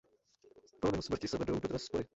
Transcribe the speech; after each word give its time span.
Kolem 0.81 0.93
jeho 0.95 1.01
smrti 1.01 1.27
se 1.27 1.37
vedou 1.37 1.59
dodnes 1.59 1.83
spory. 1.85 2.05